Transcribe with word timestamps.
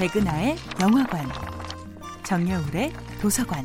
백은하의 0.00 0.56
영화관, 0.80 1.28
정여울의 2.24 2.90
도서관. 3.20 3.62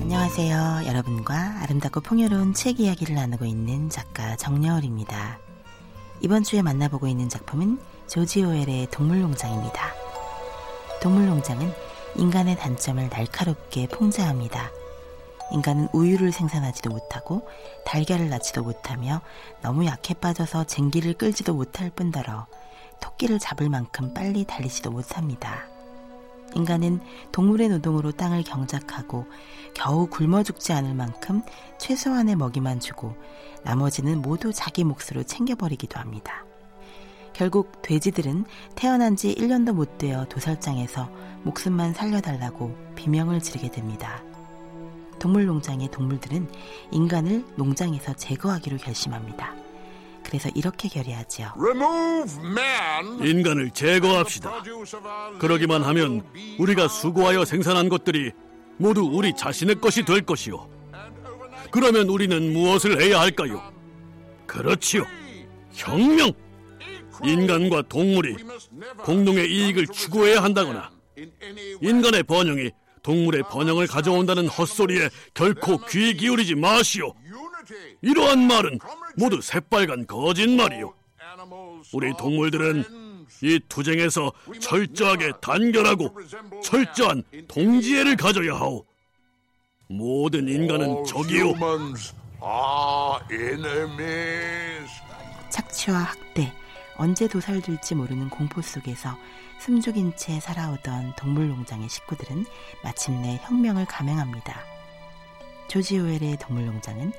안녕하세요. 0.00 0.84
여러분과 0.86 1.60
아름답고 1.60 2.00
풍요로운 2.00 2.54
책 2.54 2.80
이야기를 2.80 3.14
나누고 3.14 3.44
있는 3.44 3.90
작가 3.90 4.36
정여울입니다. 4.36 5.38
이번 6.22 6.44
주에 6.44 6.62
만나보고 6.62 7.06
있는 7.06 7.28
작품은 7.28 7.78
조지 8.06 8.42
오웰의 8.42 8.88
동물농장입니다. 8.90 9.92
동물농장은 11.02 11.70
인간의 12.16 12.56
단점을 12.56 13.06
날카롭게 13.10 13.88
풍자합니다. 13.88 14.70
인간은 15.50 15.88
우유를 15.92 16.32
생산하지도 16.32 16.90
못하고 16.90 17.46
달걀을 17.84 18.28
낳지도 18.28 18.62
못하며 18.62 19.20
너무 19.62 19.86
약해 19.86 20.14
빠져서 20.14 20.64
쟁기를 20.64 21.14
끌지도 21.14 21.54
못할 21.54 21.90
뿐더러 21.90 22.46
토끼를 23.00 23.38
잡을 23.38 23.68
만큼 23.68 24.14
빨리 24.14 24.44
달리지도 24.44 24.90
못합니다. 24.90 25.66
인간은 26.54 27.00
동물의 27.32 27.68
노동으로 27.68 28.12
땅을 28.12 28.44
경작하고 28.44 29.26
겨우 29.74 30.06
굶어 30.06 30.42
죽지 30.42 30.72
않을 30.72 30.94
만큼 30.94 31.42
최소한의 31.78 32.36
먹이만 32.36 32.80
주고 32.80 33.16
나머지는 33.64 34.22
모두 34.22 34.52
자기 34.52 34.84
몫으로 34.84 35.24
챙겨버리기도 35.24 35.98
합니다. 35.98 36.44
결국 37.32 37.82
돼지들은 37.82 38.44
태어난 38.76 39.16
지 39.16 39.34
1년도 39.34 39.72
못 39.72 39.98
되어 39.98 40.24
도살장에서 40.26 41.10
목숨만 41.42 41.92
살려달라고 41.92 42.74
비명을 42.94 43.40
지르게 43.40 43.70
됩니다. 43.70 44.22
동물농장의 45.24 45.88
동물들은 45.90 46.46
인간을 46.92 47.44
농장에서 47.56 48.12
제거하기로 48.12 48.76
결심합니다. 48.76 49.54
그래서 50.22 50.50
이렇게 50.54 50.86
결의하지요. 50.88 51.54
인간을 53.22 53.70
제거합시다. 53.70 54.62
그러기만 55.38 55.82
하면 55.82 56.22
우리가 56.58 56.88
수고하여 56.88 57.46
생산한 57.46 57.88
것들이 57.88 58.32
모두 58.76 59.00
우리 59.02 59.34
자신의 59.34 59.80
것이 59.80 60.04
될 60.04 60.20
것이요. 60.20 60.68
그러면 61.70 62.08
우리는 62.10 62.52
무엇을 62.52 63.00
해야 63.00 63.20
할까요? 63.20 63.72
그렇지요. 64.46 65.06
혁명! 65.72 66.32
인간과 67.24 67.82
동물이 67.82 68.36
공동의 69.04 69.50
이익을 69.50 69.86
추구해야 69.86 70.42
한다거나 70.42 70.90
인간의 71.80 72.24
번영이 72.24 72.70
동물의 73.04 73.44
번영을 73.50 73.86
가져온다는 73.86 74.48
헛소리에 74.48 75.10
결코 75.34 75.78
귀 75.86 76.16
기울이지 76.16 76.56
마시오. 76.56 77.14
이러한 78.02 78.46
말은 78.46 78.78
모두 79.16 79.40
새빨간 79.40 80.06
거짓말이요. 80.06 80.92
우리 81.92 82.12
동물들은 82.16 82.84
이 83.42 83.60
투쟁에서 83.68 84.32
철저하게 84.58 85.32
단결하고 85.40 86.18
철저한 86.62 87.22
동지애를 87.46 88.16
가져야 88.16 88.54
하오. 88.54 88.84
모든 89.88 90.48
인간은 90.48 91.04
적이요. 91.04 91.52
착취와 95.50 95.98
학대, 95.98 96.52
언제 96.96 97.26
도살될지 97.26 97.94
모르는 97.94 98.30
공포 98.30 98.62
속에서 98.62 99.16
숨죽인 99.60 100.14
채 100.16 100.38
살아오던 100.40 101.14
동물농장의 101.16 101.88
식구들은 101.88 102.46
마침내 102.82 103.40
혁명을 103.42 103.86
감행합니다. 103.86 104.60
조지 105.68 105.98
오웰의 105.98 106.38
동물농장은 106.38 107.12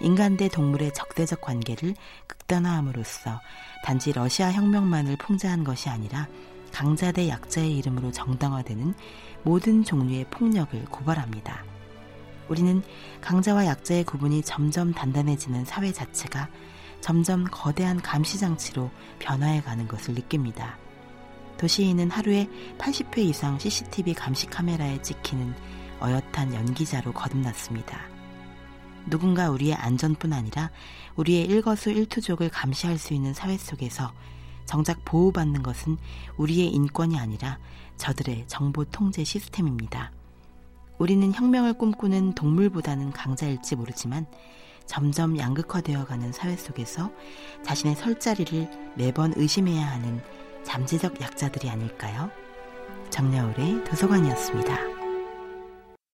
인간 0.00 0.36
대 0.36 0.48
동물의 0.48 0.92
적대적 0.92 1.40
관계를 1.40 1.94
극단화함으로써 2.26 3.40
단지 3.84 4.12
러시아 4.12 4.50
혁명만을 4.50 5.16
풍자한 5.16 5.62
것이 5.62 5.88
아니라 5.88 6.26
강자 6.72 7.12
대 7.12 7.28
약자의 7.28 7.76
이름으로 7.76 8.10
정당화되는 8.10 8.94
모든 9.44 9.84
종류의 9.84 10.26
폭력을 10.30 10.84
고발합니다. 10.86 11.64
우리는 12.48 12.82
강자와 13.20 13.66
약자의 13.66 14.04
구분이 14.04 14.42
점점 14.42 14.92
단단해지는 14.92 15.64
사회 15.64 15.92
자체가 15.92 16.48
점점 17.02 17.44
거대한 17.50 18.00
감시장치로 18.00 18.90
변화해가는 19.18 19.88
것을 19.88 20.14
느낍니다. 20.14 20.78
도시인은 21.58 22.10
하루에 22.10 22.48
80회 22.78 23.18
이상 23.18 23.58
CCTV 23.58 24.14
감시 24.14 24.46
카메라에 24.46 25.02
찍히는 25.02 25.54
어엿한 26.00 26.54
연기자로 26.54 27.12
거듭났습니다. 27.12 28.00
누군가 29.06 29.50
우리의 29.50 29.74
안전뿐 29.74 30.32
아니라 30.32 30.70
우리의 31.16 31.44
일거수일투족을 31.46 32.48
감시할 32.48 32.98
수 32.98 33.14
있는 33.14 33.34
사회 33.34 33.58
속에서 33.58 34.12
정작 34.64 35.04
보호받는 35.04 35.62
것은 35.62 35.98
우리의 36.36 36.68
인권이 36.68 37.18
아니라 37.18 37.58
저들의 37.96 38.44
정보 38.46 38.84
통제 38.84 39.24
시스템입니다. 39.24 40.12
우리는 40.98 41.32
혁명을 41.32 41.74
꿈꾸는 41.74 42.34
동물보다는 42.34 43.10
강자일지 43.10 43.74
모르지만 43.74 44.26
점점 44.92 45.38
양극화되어가는 45.38 46.32
사회 46.32 46.54
속에서 46.54 47.10
자신의 47.62 47.96
설 47.96 48.20
자리를 48.20 48.68
매번 48.94 49.32
의심해야 49.36 49.86
하는 49.86 50.20
잠재적 50.64 51.18
약자들이 51.18 51.70
아닐까요? 51.70 52.30
정여울의 53.08 53.84
도서관이었습니다. 53.84 54.91